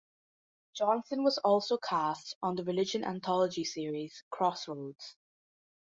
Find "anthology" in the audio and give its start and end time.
3.03-3.63